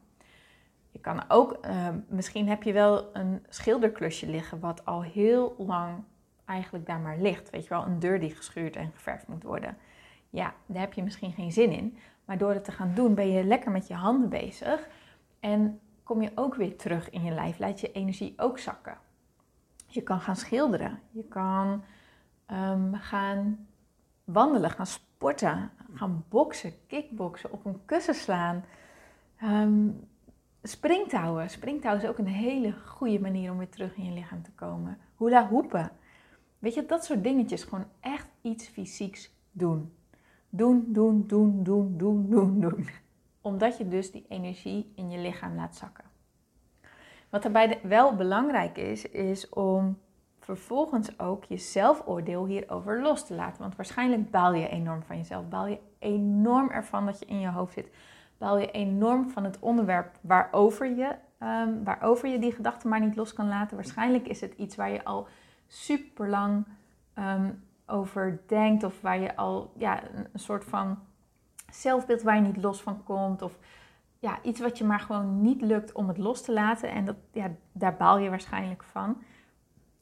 Je 0.91 1.01
kan 1.01 1.25
ook, 1.29 1.59
uh, 1.65 1.89
misschien 2.09 2.49
heb 2.49 2.63
je 2.63 2.73
wel 2.73 3.11
een 3.13 3.45
schilderklusje 3.49 4.27
liggen 4.27 4.61
wat 4.61 4.85
al 4.85 5.03
heel 5.03 5.55
lang 5.59 6.05
eigenlijk 6.45 6.87
daar 6.87 7.01
maar 7.01 7.19
ligt. 7.19 7.51
Weet 7.51 7.63
je 7.63 7.69
wel, 7.69 7.85
een 7.85 7.99
deur 7.99 8.21
die 8.21 8.35
geschuurd 8.35 8.77
en 8.77 8.93
geverfd 8.95 9.29
moet 9.29 9.43
worden. 9.43 9.77
Ja, 10.31 10.55
daar 10.67 10.81
heb 10.81 10.93
je 10.93 11.03
misschien 11.03 11.33
geen 11.33 11.53
zin 11.53 11.73
in. 11.73 11.99
Maar 12.25 12.39
door 12.39 12.53
het 12.53 12.65
te 12.65 12.73
gaan 12.73 12.93
doen 12.95 13.15
ben 13.15 13.31
je 13.31 13.45
lekker 13.45 13.71
met 13.71 13.87
je 13.87 13.95
handen 13.95 14.29
bezig. 14.29 14.89
En 15.47 15.81
kom 16.03 16.23
je 16.23 16.31
ook 16.35 16.55
weer 16.55 16.77
terug 16.77 17.11
in 17.11 17.23
je 17.23 17.33
lijf, 17.33 17.59
laat 17.59 17.81
je 17.81 17.93
energie 17.93 18.35
ook 18.37 18.59
zakken. 18.59 18.99
Je 19.87 20.03
kan 20.03 20.21
gaan 20.21 20.37
schilderen, 20.37 21.01
je 21.11 21.25
kan 21.25 21.83
um, 22.53 22.95
gaan 22.95 23.67
wandelen, 24.25 24.71
gaan 24.71 24.87
sporten, 24.87 25.71
gaan 25.95 26.25
boksen, 26.29 26.73
kickboksen, 26.87 27.53
op 27.53 27.65
een 27.65 27.85
kussen 27.85 28.15
slaan. 28.15 28.65
Um, 29.43 30.09
springtouwen. 30.63 31.51
Springtouwen 31.51 32.03
is 32.03 32.09
ook 32.09 32.19
een 32.19 32.27
hele 32.27 32.73
goede 32.73 33.21
manier 33.21 33.51
om 33.51 33.59
weer 33.59 33.69
terug 33.69 33.97
in 33.97 34.05
je 34.05 34.13
lichaam 34.13 34.43
te 34.43 34.53
komen. 34.53 34.99
Hula 35.19 35.49
hoepen. 35.49 35.91
Weet 36.59 36.75
je, 36.75 36.87
dat 36.87 37.05
soort 37.05 37.23
dingetjes. 37.23 37.65
Gewoon 37.65 37.87
echt 38.01 38.29
iets 38.43 38.67
fysieks 38.69 39.31
doen. 39.53 39.93
Doen, 40.49 40.85
doen, 40.89 41.27
doen, 41.27 41.63
doen, 41.63 41.97
doen, 41.97 42.29
doen, 42.29 42.61
doen 42.61 42.89
omdat 43.47 43.79
je 43.79 43.89
dus 43.89 44.11
die 44.11 44.25
energie 44.29 44.93
in 44.95 45.11
je 45.11 45.19
lichaam 45.19 45.55
laat 45.55 45.77
zakken. 45.77 46.05
Wat 47.31 47.43
daarbij 47.43 47.81
wel 47.83 48.15
belangrijk 48.15 48.79
is, 48.79 49.11
is 49.11 49.49
om 49.49 49.99
vervolgens 50.39 51.19
ook 51.19 51.45
je 51.45 51.57
zelfoordeel 51.57 52.47
hierover 52.47 53.03
los 53.03 53.27
te 53.27 53.35
laten. 53.35 53.61
Want 53.63 53.77
waarschijnlijk 53.77 54.31
baal 54.31 54.53
je 54.53 54.69
enorm 54.69 55.03
van 55.03 55.17
jezelf. 55.17 55.49
Baal 55.49 55.67
je 55.67 55.79
enorm 55.99 56.71
ervan 56.71 57.07
dat 57.07 57.19
je 57.19 57.27
in 57.27 57.41
je 57.41 57.49
hoofd 57.49 57.73
zit. 57.73 57.91
Baal 58.39 58.59
je 58.59 58.71
enorm 58.71 59.31
van 59.31 59.45
het 59.45 59.59
onderwerp 59.59 60.19
waarover 60.21 60.97
je, 60.97 61.15
um, 61.41 61.85
waarover 61.85 62.29
je 62.29 62.39
die 62.39 62.53
gedachten 62.53 62.89
maar 62.89 63.01
niet 63.01 63.17
los 63.17 63.33
kan 63.33 63.49
laten. 63.49 63.77
Waarschijnlijk 63.77 64.29
is 64.29 64.41
het 64.41 64.55
iets 64.55 64.77
waar 64.77 64.91
je 64.91 65.05
al 65.05 65.29
super 65.67 66.29
lang 66.29 66.67
um, 67.19 67.65
over 67.87 68.43
denkt 68.47 68.85
of 68.85 69.01
waar 69.01 69.21
je 69.21 69.37
al 69.37 69.73
ja, 69.77 70.03
een 70.13 70.29
soort 70.35 70.65
van 70.65 70.99
zelfbeeld 71.71 72.23
waar 72.23 72.35
je 72.35 72.41
niet 72.41 72.63
los 72.63 72.83
van 72.83 73.03
komt 73.05 73.43
of 73.43 73.59
ja, 74.19 74.39
iets 74.43 74.61
wat 74.61 74.79
je 74.79 74.85
maar 74.85 75.01
gewoon 75.01 75.43
niet 75.43 75.61
lukt 75.61 75.93
om 75.93 76.09
het 76.09 76.19
los 76.19 76.43
te 76.43 76.53
laten 76.53 76.91
en 76.91 77.05
dat, 77.05 77.17
ja, 77.33 77.51
daar 77.73 77.97
baal 77.97 78.19
je 78.19 78.31
waarschijnlijk 78.31 78.83
van. 78.83 79.23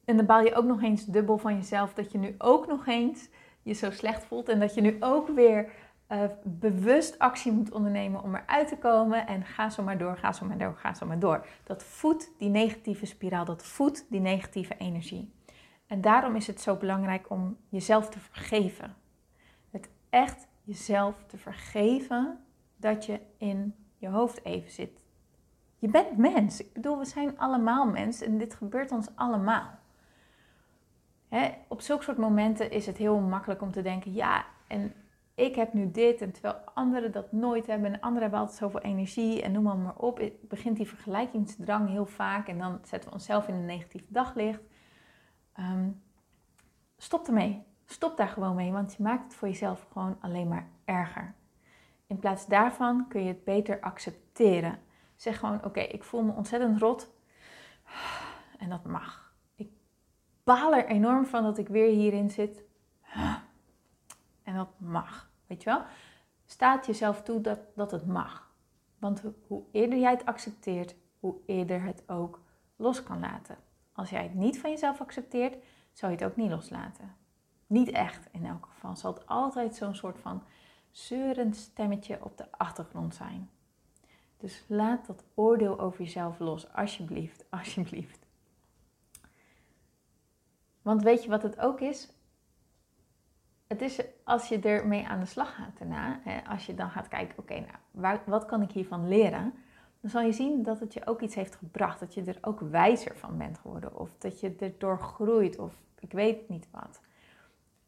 En 0.05 0.17
dan 0.17 0.27
baal 0.27 0.41
je 0.41 0.55
ook 0.55 0.65
nog 0.65 0.83
eens 0.83 1.05
dubbel 1.05 1.39
van 1.39 1.55
jezelf 1.55 1.95
dat 1.95 2.13
je 2.13 2.19
nu 2.19 2.35
ook 2.39 2.67
nog 2.67 2.87
eens 2.87 3.29
je 3.63 3.73
zo 3.73 3.91
slecht 3.91 4.25
voelt 4.25 4.49
en 4.49 4.61
dat 4.61 4.75
je 4.75 4.81
nu 4.81 4.97
ook 5.01 5.29
weer 5.29 5.71
uh, 6.09 6.23
bewust 6.43 7.19
actie 7.19 7.53
moet 7.53 7.73
ondernemen 7.73 8.23
om 8.23 8.35
eruit 8.35 8.69
te 8.69 8.77
komen. 8.77 9.27
En 9.27 9.45
ga 9.45 9.71
zo 9.71 9.83
maar 9.83 9.99
door, 9.99 10.17
ga 10.17 10.33
zo 10.33 10.47
maar 10.47 10.59
door, 10.59 10.77
ga 10.77 10.95
zo 10.95 11.07
maar 11.07 11.19
door. 11.19 11.47
Dat 11.65 11.83
voedt 11.83 12.31
die 12.39 12.49
negatieve 12.49 13.07
spiraal, 13.07 13.45
dat 13.45 13.65
voedt 13.65 14.07
die 14.11 14.21
negatieve 14.21 14.77
energie. 14.79 15.33
En 15.87 16.01
daarom 16.01 16.37
is 16.37 16.47
het 16.47 16.61
zo 16.61 16.77
belangrijk 16.77 17.31
om 17.31 17.57
jezelf 17.69 18.09
te 18.09 18.19
vergeven. 18.19 18.95
Het 19.71 19.89
echt 20.11 20.47
jezelf 20.65 21.25
te 21.27 21.39
vergeven 21.39 22.39
dat 22.77 23.07
je 23.07 23.21
in 23.39 23.75
je 23.97 24.09
hoofd 24.09 24.45
even 24.45 24.71
zit. 24.71 25.03
Je 25.79 25.89
bent 25.89 26.17
mens. 26.17 26.61
Ik 26.61 26.73
bedoel, 26.73 26.99
we 26.99 27.05
zijn 27.05 27.39
allemaal 27.39 27.87
mens 27.87 28.21
en 28.21 28.39
dit 28.39 28.55
gebeurt 28.55 28.93
ons 28.93 29.09
allemaal. 29.15 29.79
op 31.69 31.81
zulke 31.81 32.03
soort 32.03 32.19
momenten 32.19 32.71
is 32.71 32.87
het 32.87 32.97
heel 32.97 33.19
makkelijk 33.19 33.63
om 33.63 33.73
te 33.73 33.83
denken: 33.83 34.13
ja, 34.13 34.45
en 34.67 34.93
ik 35.35 35.55
heb 35.55 35.73
nu 35.73 35.91
dit 35.91 36.21
en 36.21 36.33
terwijl 36.33 36.55
anderen 36.75 37.13
dat 37.13 37.33
nooit 37.33 37.67
hebben 37.67 37.93
en 37.93 38.01
anderen 38.01 38.23
hebben 38.23 38.39
altijd 38.41 38.59
zoveel 38.59 38.81
energie 38.81 39.43
en 39.43 39.53
noem 39.53 39.63
maar, 39.63 39.97
op. 39.97 40.31
Begint 40.41 40.77
die 40.77 40.89
vergelijkingsdrang 40.89 41.89
heel 41.89 42.07
vaak 42.07 42.49
en 42.49 42.59
dan 42.59 42.79
zetten 42.83 43.09
we 43.09 43.15
onszelf 43.15 43.49
in 43.49 43.55
een 43.55 43.65
negatief 43.65 44.05
daglicht. 44.09 44.63
Ehm, 45.53 45.91
stop 46.97 47.27
ermee. 47.27 47.63
Stop 47.87 48.17
daar 48.17 48.29
gewoon 48.29 48.55
mee, 48.55 48.73
want 48.73 48.95
je 48.97 49.03
maakt 49.03 49.25
het 49.25 49.35
voor 49.35 49.49
jezelf 49.49 49.87
gewoon 49.93 50.17
alleen 50.21 50.49
maar 50.49 50.69
erger. 50.85 51.35
In 52.07 52.19
plaats 52.19 52.47
daarvan 52.47 53.09
kun 53.09 53.23
je 53.23 53.29
het 53.29 53.45
beter 53.45 53.81
accepteren. 53.81 54.79
Zeg 55.17 55.39
gewoon: 55.39 55.65
Oké, 55.65 55.81
ik 55.81 56.05
voel 56.05 56.23
me 56.23 56.33
ontzettend 56.33 56.79
rot 56.79 57.13
en 58.59 58.69
dat 58.69 58.85
mag. 58.85 59.35
Ik 59.55 59.71
baal 60.45 60.75
er 60.75 60.87
enorm 60.87 61.27
van 61.27 61.43
dat 61.43 61.59
ik 61.59 61.69
weer 61.69 61.89
hierin 61.89 62.31
zit. 62.31 62.63
En 64.43 64.55
dat 64.55 64.69
mag. 64.77 65.31
Weet 65.47 65.63
je 65.63 65.71
wel? 65.71 65.83
Staat 66.45 66.87
jezelf 66.87 67.23
toe 67.23 67.41
dat, 67.41 67.59
dat 67.75 67.91
het 67.91 68.07
mag. 68.07 68.53
Want 68.99 69.23
hoe 69.47 69.63
eerder 69.73 69.99
jij 69.99 70.11
het 70.11 70.27
accepteert, 70.27 70.97
hoe 71.19 71.37
eerder 71.47 71.83
het 71.83 72.09
ook 72.09 72.41
los 72.77 73.03
kan 73.03 73.21
laten. 73.21 73.57
Als 73.93 74.11
jij 74.11 74.23
het 74.23 74.35
niet 74.35 74.61
van 74.61 74.71
jezelf 74.71 75.01
accepteert, 75.01 75.57
zou 75.93 76.13
je 76.13 76.19
het 76.19 76.27
ook 76.27 76.37
niet 76.37 76.51
loslaten. 76.51 77.17
Niet 77.75 77.91
echt 77.91 78.29
in 78.31 78.47
elk 78.47 78.67
geval. 78.67 78.97
Zal 78.97 79.15
het 79.15 79.27
altijd 79.27 79.77
zo'n 79.77 79.95
soort 79.95 80.19
van 80.19 80.43
zeurend 80.91 81.57
stemmetje 81.57 82.25
op 82.25 82.37
de 82.37 82.45
achtergrond 82.51 83.15
zijn. 83.15 83.51
Dus 84.37 84.65
laat 84.67 85.07
dat 85.07 85.25
oordeel 85.35 85.81
over 85.81 86.03
jezelf 86.03 86.39
los, 86.39 86.73
alsjeblieft, 86.73 87.45
alsjeblieft. 87.59 88.27
Want 90.83 91.03
weet 91.03 91.23
je 91.23 91.29
wat 91.29 91.43
het 91.43 91.59
ook 91.59 91.81
is? 91.81 92.09
het 93.67 93.83
is 93.83 94.01
als 94.25 94.49
je 94.49 94.61
ermee 94.61 95.07
aan 95.07 95.21
de 95.21 95.27
slag 95.27 95.55
gaat 95.55 95.79
daarna, 95.79 96.21
hè, 96.23 96.45
als 96.49 96.67
je 96.67 96.75
dan 96.75 96.91
gaat 96.91 97.09
kijken, 97.09 97.39
oké, 97.39 97.65
nou, 97.91 98.19
wat 98.27 98.47
kan 98.47 98.63
ik 98.63 98.71
hiervan 98.71 99.09
leren? 99.09 99.55
Dan 100.01 100.11
zal 100.11 100.23
je 100.23 100.33
zien 100.33 100.63
dat 100.63 100.81
het 100.81 100.93
je 100.93 101.07
ook 101.07 101.21
iets 101.21 101.35
heeft 101.35 101.55
gebracht, 101.55 102.01
dat 102.01 102.15
je 102.15 102.23
er 102.23 102.39
ook 102.41 102.61
wijzer 102.61 103.17
van 103.17 103.39
bent 103.39 103.59
geworden, 103.59 103.99
of 103.99 104.11
dat 104.19 104.41
je 104.41 104.55
erdoor 104.59 104.99
groeit, 104.99 105.59
of 105.59 105.73
ik 105.99 106.13
weet 106.13 106.49
niet 106.49 106.69
wat. 106.71 107.01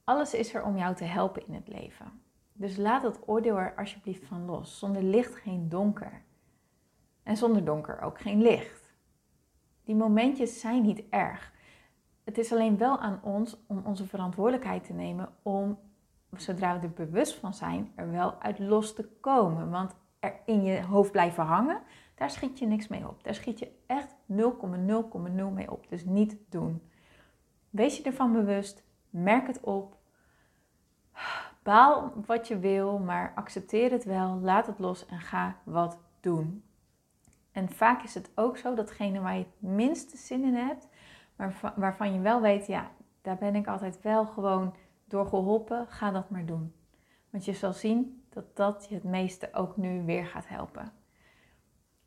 Alles 0.07 0.35
is 0.35 0.55
er 0.55 0.65
om 0.65 0.77
jou 0.77 0.95
te 0.95 1.05
helpen 1.05 1.47
in 1.47 1.55
het 1.55 1.69
leven. 1.69 2.21
Dus 2.53 2.77
laat 2.77 3.03
het 3.03 3.29
oordeel 3.29 3.59
er 3.59 3.75
alsjeblieft 3.77 4.25
van 4.25 4.45
los. 4.45 4.79
Zonder 4.79 5.03
licht 5.03 5.35
geen 5.35 5.69
donker. 5.69 6.23
En 7.23 7.37
zonder 7.37 7.65
donker 7.65 8.01
ook 8.01 8.21
geen 8.21 8.43
licht. 8.43 8.95
Die 9.85 9.95
momentjes 9.95 10.61
zijn 10.61 10.83
niet 10.83 11.03
erg. 11.11 11.53
Het 12.25 12.39
is 12.39 12.53
alleen 12.53 12.77
wel 12.77 12.99
aan 12.99 13.21
ons 13.23 13.57
om 13.67 13.83
onze 13.85 14.07
verantwoordelijkheid 14.07 14.85
te 14.85 14.93
nemen 14.93 15.29
om, 15.43 15.79
zodra 16.37 16.81
we 16.81 16.87
er 16.87 16.93
bewust 16.93 17.35
van 17.35 17.55
zijn, 17.55 17.93
er 17.95 18.11
wel 18.11 18.41
uit 18.41 18.59
los 18.59 18.95
te 18.95 19.09
komen. 19.21 19.71
Want 19.71 19.95
er 20.21 20.41
in 20.45 20.63
je 20.63 20.83
hoofd 20.83 21.13
blijven 21.13 21.45
hangen, 21.45 21.83
daar 22.15 22.31
schiet 22.31 22.59
je 22.59 22.67
niks 22.67 22.89
mee 22.89 23.09
op. 23.09 23.25
Daar 23.25 23.35
schiet 23.35 23.59
je 23.59 23.73
echt 23.87 24.15
0,0,0 24.33 25.53
mee 25.53 25.71
op. 25.71 25.89
Dus 25.89 26.05
niet 26.05 26.37
doen. 26.49 26.83
Wees 27.71 27.97
je 27.97 28.03
ervan 28.03 28.33
bewust, 28.33 28.85
merk 29.11 29.47
het 29.47 29.61
op. 29.61 29.96
Baal 31.67 32.13
wat 32.27 32.49
je 32.49 32.59
wil, 32.59 32.99
maar 32.99 33.33
accepteer 33.35 33.91
het 33.91 34.05
wel, 34.05 34.39
laat 34.39 34.67
het 34.67 34.79
los 34.79 35.07
en 35.07 35.21
ga 35.21 35.57
wat 35.65 35.99
doen. 36.21 36.65
En 37.53 37.69
vaak 37.69 38.03
is 38.03 38.15
het 38.15 38.31
ook 38.35 38.57
zo 38.57 38.75
datgene 38.75 39.21
waar 39.21 39.37
je 39.37 39.45
het 39.45 39.71
minste 39.71 40.17
zin 40.17 40.45
in 40.45 40.55
hebt, 40.55 40.89
maar 41.37 41.73
waarvan 41.77 42.13
je 42.13 42.21
wel 42.21 42.41
weet, 42.41 42.67
ja, 42.67 42.91
daar 43.23 43.37
ben 43.37 43.55
ik 43.55 43.67
altijd 43.67 44.01
wel 44.03 44.27
gewoon 44.27 44.75
door 45.05 45.27
geholpen, 45.27 45.87
ga 45.89 46.11
dat 46.11 46.31
maar 46.31 46.47
doen. 46.47 46.75
Want 47.31 47.45
je 47.45 47.53
zal 47.53 47.73
zien 47.73 48.25
dat 48.29 48.57
dat 48.57 48.87
je 48.89 48.95
het 48.95 49.05
meeste 49.05 49.49
ook 49.53 49.77
nu 49.77 50.05
weer 50.05 50.27
gaat 50.27 50.49
helpen. 50.49 50.93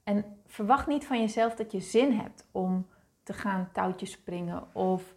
En 0.04 0.26
verwacht 0.46 0.88
niet 0.88 1.08
van 1.08 1.20
jezelf 1.20 1.56
dat 1.56 1.72
je 1.72 1.80
zin 1.80 2.12
hebt 2.12 2.48
om 2.52 2.88
te 3.24 3.34
gaan 3.34 3.70
touwtjes 3.74 4.12
springen 4.12 4.76
of 4.76 5.16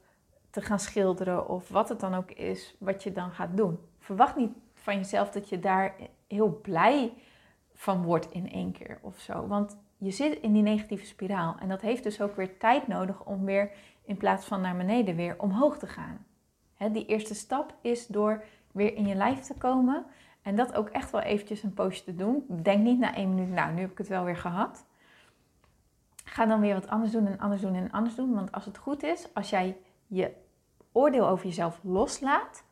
te 0.51 0.61
gaan 0.61 0.81
schilderen 0.81 1.49
of 1.49 1.69
wat 1.69 1.89
het 1.89 2.01
dan 2.01 2.15
ook 2.15 2.31
is 2.31 2.77
wat 2.79 3.03
je 3.03 3.13
dan 3.13 3.31
gaat 3.31 3.57
doen. 3.57 3.91
Verwacht 4.03 4.37
niet 4.37 4.53
van 4.75 4.97
jezelf 4.97 5.31
dat 5.31 5.49
je 5.49 5.59
daar 5.59 5.95
heel 6.27 6.61
blij 6.63 7.13
van 7.75 8.03
wordt 8.03 8.31
in 8.31 8.51
één 8.51 8.73
keer 8.73 8.99
of 9.03 9.19
zo. 9.19 9.47
Want 9.47 9.77
je 9.97 10.11
zit 10.11 10.41
in 10.41 10.53
die 10.53 10.63
negatieve 10.63 11.07
spiraal 11.07 11.57
en 11.61 11.69
dat 11.69 11.81
heeft 11.81 12.03
dus 12.03 12.21
ook 12.21 12.37
weer 12.37 12.59
tijd 12.59 12.87
nodig 12.87 13.25
om 13.25 13.45
weer 13.45 13.71
in 14.05 14.17
plaats 14.17 14.47
van 14.47 14.61
naar 14.61 14.77
beneden 14.77 15.17
weer 15.17 15.35
omhoog 15.39 15.79
te 15.79 15.87
gaan. 15.87 16.27
die 16.93 17.07
eerste 17.07 17.35
stap 17.35 17.75
is 17.81 18.07
door 18.07 18.45
weer 18.73 18.95
in 18.95 19.07
je 19.07 19.15
lijf 19.15 19.41
te 19.41 19.55
komen 19.55 20.05
en 20.43 20.57
dat 20.57 20.75
ook 20.75 20.89
echt 20.89 21.11
wel 21.11 21.21
eventjes 21.21 21.63
een 21.63 21.75
poosje 21.75 22.05
te 22.05 22.15
doen. 22.15 22.45
Denk 22.49 22.83
niet 22.83 22.99
na 22.99 23.15
één 23.15 23.35
minuut, 23.35 23.55
nou 23.55 23.73
nu 23.73 23.81
heb 23.81 23.91
ik 23.91 23.99
het 23.99 24.09
wel 24.09 24.25
weer 24.25 24.37
gehad. 24.37 24.85
Ga 26.25 26.47
dan 26.47 26.61
weer 26.61 26.75
wat 26.75 26.89
anders 26.89 27.13
doen 27.13 27.27
en 27.27 27.39
anders 27.39 27.61
doen 27.61 27.75
en 27.75 27.91
anders 27.91 28.15
doen. 28.15 28.35
Want 28.35 28.53
als 28.53 28.65
het 28.65 28.79
goed 28.79 29.03
is, 29.03 29.35
als 29.35 29.51
jij 29.51 29.77
je 30.07 30.33
oordeel 30.93 31.29
over 31.29 31.47
jezelf 31.47 31.81
loslaat, 31.83 32.65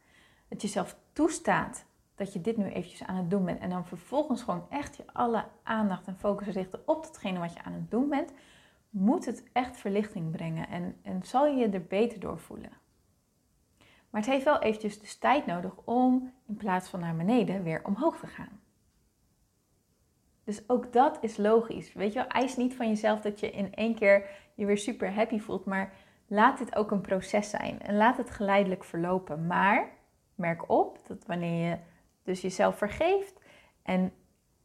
het 0.50 0.62
jezelf 0.62 0.97
toestaat 1.12 1.85
dat 2.14 2.33
je 2.33 2.40
dit 2.40 2.57
nu 2.57 2.64
eventjes 2.64 3.02
aan 3.02 3.16
het 3.16 3.30
doen 3.30 3.45
bent 3.45 3.61
en 3.61 3.71
dan 3.71 3.87
vervolgens 3.87 4.42
gewoon 4.42 4.66
echt 4.71 4.97
je 4.97 5.04
alle 5.12 5.45
aandacht 5.62 6.07
en 6.07 6.16
focus 6.16 6.47
richten 6.47 6.88
op 6.88 7.02
datgene 7.02 7.38
wat 7.38 7.52
je 7.52 7.62
aan 7.62 7.73
het 7.73 7.90
doen 7.90 8.09
bent, 8.09 8.33
moet 8.90 9.26
het 9.26 9.45
echt 9.52 9.76
verlichting 9.76 10.30
brengen 10.30 10.69
en, 10.69 10.97
en 11.02 11.23
zal 11.23 11.47
je 11.47 11.57
je 11.57 11.69
er 11.69 11.85
beter 11.85 12.21
door 12.21 12.38
voelen. 12.38 12.73
Maar 14.11 14.21
het 14.21 14.30
heeft 14.30 14.45
wel 14.45 14.59
eventjes 14.59 15.00
dus 15.00 15.16
tijd 15.19 15.47
nodig 15.47 15.73
om 15.85 16.33
in 16.47 16.57
plaats 16.57 16.88
van 16.88 17.00
naar 17.00 17.16
beneden 17.16 17.62
weer 17.62 17.85
omhoog 17.85 18.19
te 18.19 18.26
gaan. 18.26 18.61
Dus 20.45 20.69
ook 20.69 20.92
dat 20.92 21.19
is 21.21 21.37
logisch. 21.37 21.92
Weet 21.92 22.12
je 22.12 22.19
wel, 22.19 22.28
eis 22.28 22.57
niet 22.57 22.75
van 22.75 22.88
jezelf 22.88 23.21
dat 23.21 23.40
je 23.40 23.50
in 23.50 23.75
één 23.75 23.95
keer 23.95 24.28
je 24.54 24.66
weer 24.66 24.78
super 24.78 25.14
happy 25.14 25.38
voelt, 25.38 25.64
maar 25.64 25.92
laat 26.26 26.59
dit 26.59 26.76
ook 26.76 26.90
een 26.90 27.00
proces 27.00 27.50
zijn 27.50 27.83
en 27.83 27.97
laat 27.97 28.16
het 28.16 28.30
geleidelijk 28.30 28.85
verlopen. 28.85 29.47
Maar 29.47 29.99
merk 30.40 30.70
op 30.70 30.99
dat 31.06 31.26
wanneer 31.26 31.70
je 31.70 31.78
dus 32.23 32.40
jezelf 32.40 32.76
vergeeft 32.76 33.40
en 33.82 34.12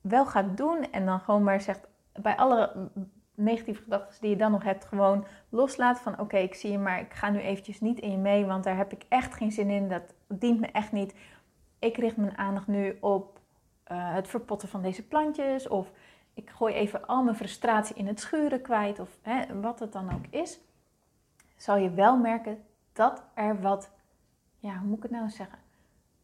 wel 0.02 0.26
gaat 0.26 0.58
doen 0.58 0.92
en 0.92 1.06
dan 1.06 1.20
gewoon 1.20 1.44
maar 1.44 1.62
zegt 1.62 1.88
bij 2.14 2.36
alle 2.36 2.90
negatieve 3.36 3.82
gedachten 3.82 4.22
die 4.22 4.30
je 4.30 4.36
dan 4.36 4.52
nog 4.52 4.64
hebt, 4.64 4.86
gewoon 4.86 5.26
loslaat 5.50 6.00
van 6.00 6.20
oké, 6.20 6.38
ik 6.38 6.56
zie 6.56 6.72
je, 6.72 6.78
maar 6.78 7.00
ik 7.00 7.14
ga 7.14 7.30
nu 7.30 7.40
eventjes 7.40 7.82
niet 7.82 8.00
in 8.00 8.12
je 8.12 8.18
mee, 8.18 8.46
want 8.46 8.64
daar 8.64 8.78
heb 8.78 8.92
ik 8.92 9.06
echt 9.10 9.34
geen 9.34 9.52
zin 9.52 9.70
in. 9.70 9.90
Dat 9.90 10.14
dient 10.28 10.60
me 10.60 10.68
echt 10.68 10.92
niet. 10.92 11.16
Ik 11.80 11.98
richt 11.98 12.18
mijn 12.18 12.38
aandacht 12.38 12.68
nu 12.68 12.98
op 13.02 13.40
uh, 13.92 14.14
het 14.14 14.28
verpotten 14.28 14.68
van 14.68 14.82
deze 14.82 15.08
plantjes 15.08 15.68
of 15.68 15.92
ik 16.34 16.50
gooi 16.50 16.74
even 16.74 17.08
al 17.08 17.24
mijn 17.24 17.36
frustratie 17.36 17.96
in 17.96 18.08
het 18.08 18.20
schuren 18.20 18.62
kwijt 18.62 19.00
of 19.00 19.18
hè, 19.22 19.60
wat 19.62 19.80
het 19.80 19.92
dan 19.92 20.14
ook 20.14 20.26
is. 20.30 20.60
Zal 21.58 21.78
je 21.78 21.92
wel 21.92 22.18
merken 22.18 22.64
dat 22.94 23.24
er 23.34 23.62
wat, 23.62 23.90
ja, 24.60 24.78
hoe 24.78 24.88
moet 24.88 24.98
ik 24.98 25.04
het 25.04 25.12
nou 25.12 25.30
zeggen? 25.30 25.60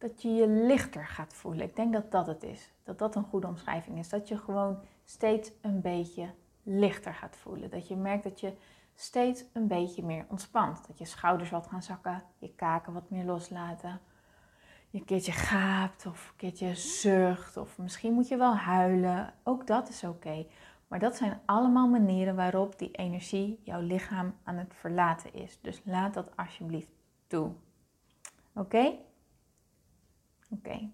Dat 0.02 0.22
je 0.22 0.34
je 0.34 0.48
lichter 0.48 1.06
gaat 1.06 1.34
voelen. 1.34 1.66
Ik 1.66 1.76
denk 1.76 1.92
dat 1.92 2.10
dat 2.10 2.26
het 2.26 2.42
is. 2.42 2.70
Dat 2.82 2.98
dat 2.98 3.14
een 3.14 3.24
goede 3.24 3.46
omschrijving 3.46 3.98
is. 3.98 4.08
Dat 4.08 4.28
je 4.28 4.38
gewoon 4.38 4.78
steeds 5.04 5.52
een 5.60 5.80
beetje 5.80 6.30
lichter 6.62 7.14
gaat 7.14 7.36
voelen. 7.36 7.70
Dat 7.70 7.88
je 7.88 7.96
merkt 7.96 8.24
dat 8.24 8.40
je 8.40 8.52
steeds 8.94 9.44
een 9.52 9.66
beetje 9.66 10.02
meer 10.04 10.24
ontspant. 10.28 10.86
Dat 10.86 10.98
je 10.98 11.04
schouders 11.04 11.50
wat 11.50 11.66
gaan 11.66 11.82
zakken, 11.82 12.22
je 12.38 12.54
kaken 12.54 12.92
wat 12.92 13.10
meer 13.10 13.24
loslaten. 13.24 14.00
Je 14.90 14.98
een 14.98 15.04
keertje 15.04 15.32
gaapt 15.32 16.06
of 16.06 16.28
een 16.28 16.36
keertje 16.36 16.74
zucht 16.74 17.56
of 17.56 17.78
misschien 17.78 18.12
moet 18.12 18.28
je 18.28 18.36
wel 18.36 18.56
huilen. 18.56 19.34
Ook 19.42 19.66
dat 19.66 19.88
is 19.88 20.04
oké. 20.04 20.46
Maar 20.88 20.98
dat 20.98 21.16
zijn 21.16 21.40
allemaal 21.44 21.88
manieren 21.88 22.36
waarop 22.36 22.78
die 22.78 22.90
energie 22.90 23.60
jouw 23.62 23.80
lichaam 23.80 24.34
aan 24.42 24.56
het 24.56 24.74
verlaten 24.74 25.34
is. 25.34 25.58
Dus 25.60 25.82
laat 25.84 26.14
dat 26.14 26.36
alsjeblieft 26.36 26.90
toe. 27.26 27.52
Oké? 28.54 28.98
Oké. 30.52 30.90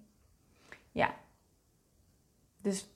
Ja. 0.93 1.15
Dus 2.59 2.91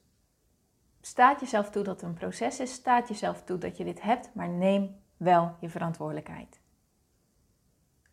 staat 1.00 1.40
jezelf 1.40 1.70
toe 1.70 1.82
dat 1.82 2.00
het 2.00 2.10
een 2.10 2.14
proces 2.14 2.60
is. 2.60 2.72
Staat 2.72 3.08
jezelf 3.08 3.42
toe 3.42 3.58
dat 3.58 3.76
je 3.76 3.84
dit 3.84 4.02
hebt, 4.02 4.34
maar 4.34 4.48
neem 4.48 4.96
wel 5.16 5.56
je 5.60 5.68
verantwoordelijkheid. 5.68 6.60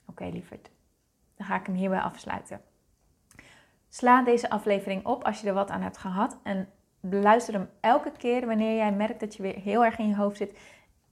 Oké, 0.05 0.25
lieverd. 0.25 0.69
Dan 1.35 1.45
ga 1.47 1.59
ik 1.59 1.65
hem 1.65 1.75
hierbij 1.75 1.99
afsluiten. 1.99 2.61
Sla 3.89 4.23
deze 4.23 4.49
aflevering 4.49 5.05
op 5.05 5.23
als 5.23 5.41
je 5.41 5.47
er 5.47 5.53
wat 5.53 5.69
aan 5.69 5.81
hebt 5.81 5.97
gehad. 5.97 6.39
En 6.43 6.69
beluister 6.99 7.53
hem 7.53 7.69
elke 7.79 8.11
keer 8.11 8.45
wanneer 8.45 8.75
jij 8.75 8.93
merkt 8.93 9.19
dat 9.19 9.35
je 9.35 9.41
weer 9.41 9.55
heel 9.55 9.85
erg 9.85 9.97
in 9.97 10.07
je 10.07 10.15
hoofd 10.15 10.37
zit 10.37 10.57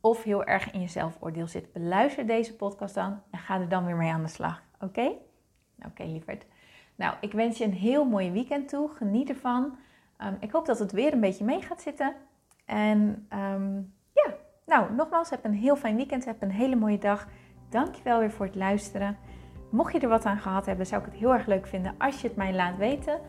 of 0.02 0.24
heel 0.24 0.44
erg 0.44 0.72
in 0.72 0.82
je 0.82 0.88
zelfoordeel 0.88 1.48
zit. 1.48 1.74
Beluister 1.74 2.28
deze 2.28 2.56
podcast 2.56 2.96
dan 2.96 3.22
en 3.32 3.40
ga 3.40 3.60
er 3.60 3.70
dan 3.70 3.86
weer 3.86 3.96
mee 3.96 4.12
aan 4.12 4.24
de 4.24 4.28
slag. 4.28 4.64
Oké? 4.80 5.12
Oké, 5.86 6.04
lieverd. 6.04 6.46
Nou, 6.98 7.16
ik 7.22 7.32
wens 7.32 7.58
je 7.58 7.64
een 7.64 7.74
heel 7.74 8.06
mooi 8.06 8.32
weekend 8.32 8.70
toe. 8.70 8.90
Geniet 8.90 9.30
ervan. 9.30 9.78
Ehm, 10.18 10.34
ik 10.40 10.52
hoop 10.52 10.66
dat 10.66 10.80
het 10.80 10.92
weer 10.92 11.14
een 11.14 11.20
beetje 11.20 11.46
mee 11.46 11.62
gaat 11.62 11.82
zitten. 11.82 12.14
En 12.66 13.28
um, 13.34 13.94
ja, 14.14 14.34
nou, 14.66 14.94
nogmaals, 14.94 15.30
heb 15.30 15.46
een 15.46 15.54
heel 15.54 15.76
fijn 15.76 15.96
weekend. 15.96 16.26
Heb 16.26 16.42
een 16.42 16.52
hele 16.52 16.76
mooie 16.76 16.98
dag. 16.98 17.28
Dankjewel 17.70 18.20
weer 18.20 18.32
voor 18.32 18.46
het 18.46 18.56
luisteren. 18.56 19.18
Mocht 19.70 19.94
je 19.94 20.00
er 20.00 20.08
wat 20.08 20.26
aan 20.26 20.40
gehad 20.40 20.66
hebben, 20.66 20.86
zou 20.86 21.02
ik 21.02 21.12
het 21.12 21.20
heel 21.20 21.34
erg 21.34 21.46
leuk 21.46 21.68
vinden 21.68 21.96
als 21.98 22.22
je 22.22 22.28
het 22.28 22.38
mij 22.38 22.54
laat 22.54 22.78
weten. 22.78 23.20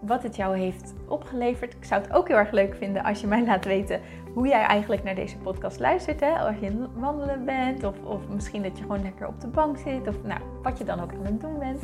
Wat 0.00 0.22
het 0.22 0.36
jou 0.36 0.56
heeft 0.56 0.94
opgeleverd. 1.08 1.74
Ik 1.74 1.84
zou 1.84 2.02
het 2.02 2.12
ook 2.12 2.28
heel 2.28 2.36
erg 2.36 2.50
leuk 2.50 2.74
vinden 2.74 3.04
als 3.04 3.20
je 3.20 3.26
mij 3.26 3.44
laat 3.44 3.64
weten 3.64 4.00
hoe 4.34 4.46
jij 4.46 4.62
eigenlijk 4.62 5.02
naar 5.02 5.14
deze 5.14 5.38
podcast 5.38 5.80
luistert. 5.80 6.20
Hè? 6.20 6.38
Als 6.38 6.56
je 6.60 6.88
wandelen 6.94 7.44
bent, 7.44 7.84
of, 7.84 8.02
of 8.04 8.28
misschien 8.28 8.62
dat 8.62 8.78
je 8.78 8.82
gewoon 8.82 9.02
lekker 9.02 9.26
op 9.26 9.40
de 9.40 9.48
bank 9.48 9.78
zit, 9.78 10.08
of 10.08 10.22
nou, 10.22 10.40
wat 10.62 10.78
je 10.78 10.84
dan 10.84 11.00
ook 11.00 11.12
aan 11.12 11.24
het 11.24 11.40
doen 11.40 11.58
bent. 11.58 11.80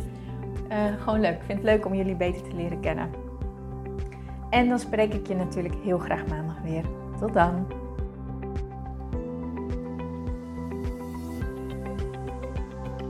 Uh, 0.73 0.77
gewoon 1.03 1.21
leuk. 1.21 1.35
Ik 1.35 1.43
vind 1.47 1.59
het 1.59 1.67
leuk 1.67 1.87
om 1.87 1.95
jullie 1.95 2.17
beter 2.17 2.43
te 2.43 2.55
leren 2.57 2.81
kennen. 2.81 3.11
En 4.51 4.69
dan 4.69 4.79
spreek 4.79 5.15
ik 5.15 5.27
je 5.27 5.35
natuurlijk 5.35 5.75
heel 5.83 5.99
graag 5.99 6.27
maandag 6.27 6.61
weer. 6.63 6.85
Tot 7.19 7.35
dan. 7.35 7.67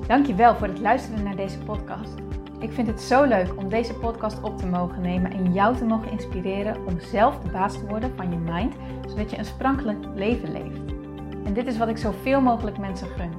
Dankjewel 0.06 0.54
voor 0.54 0.66
het 0.66 0.80
luisteren 0.80 1.22
naar 1.24 1.36
deze 1.36 1.58
podcast. 1.58 2.14
Ik 2.58 2.72
vind 2.72 2.86
het 2.86 3.00
zo 3.00 3.24
leuk 3.24 3.56
om 3.56 3.68
deze 3.68 3.94
podcast 3.94 4.42
op 4.42 4.58
te 4.58 4.66
mogen 4.66 5.00
nemen 5.00 5.32
en 5.32 5.52
jou 5.52 5.76
te 5.76 5.84
mogen 5.84 6.10
inspireren 6.10 6.86
om 6.86 7.00
zelf 7.00 7.38
de 7.38 7.50
baas 7.50 7.72
te 7.72 7.86
worden 7.86 8.12
van 8.16 8.30
je 8.30 8.36
mind, 8.36 8.74
zodat 9.08 9.30
je 9.30 9.38
een 9.38 9.44
sprankelijk 9.44 10.06
leven 10.14 10.52
leeft. 10.52 10.80
En 11.44 11.52
dit 11.52 11.66
is 11.66 11.78
wat 11.78 11.88
ik 11.88 11.96
zoveel 11.96 12.40
mogelijk 12.40 12.78
mensen 12.78 13.08
gun. 13.08 13.30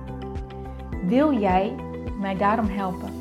Wil 1.07 1.39
jij 1.39 1.75
mij 2.19 2.37
daarom 2.37 2.67
helpen 2.67 3.20